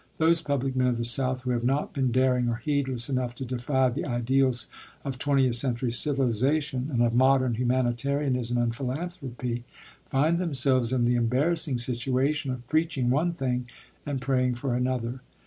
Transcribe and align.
Those 0.17 0.41
public 0.41 0.75
men 0.75 0.87
of 0.87 0.97
the 0.97 1.05
South 1.05 1.41
who 1.41 1.51
have 1.51 1.63
not 1.63 1.93
been 1.93 2.11
daring 2.11 2.49
or 2.49 2.55
heedless 2.55 3.07
enough 3.07 3.35
to 3.35 3.45
defy 3.45 3.87
the 3.89 4.07
ideals 4.07 4.65
of 5.05 5.19
twentieth 5.19 5.53
century 5.53 5.91
civilization 5.91 6.89
and 6.91 7.03
of 7.03 7.13
modern 7.13 7.53
humanitarianism 7.53 8.57
and 8.57 8.73
philanthropy, 8.75 9.63
find 10.09 10.39
themselves 10.39 10.91
in 10.91 11.05
the 11.05 11.13
embarrassing 11.13 11.77
situation 11.77 12.49
of 12.49 12.65
preaching 12.67 13.11
one 13.11 13.31
thing 13.31 13.67
and 14.03 14.21
praying 14.21 14.55
for 14.55 14.73
another. 14.73 15.21